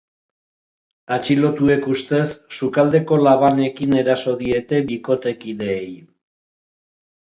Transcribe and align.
Atxilotuek 1.17 1.89
ustez 1.95 2.25
sukaldeko 2.59 3.19
labanekin 3.27 3.95
eraso 4.05 4.35
diete 4.41 4.81
bikotekideei. 4.89 5.89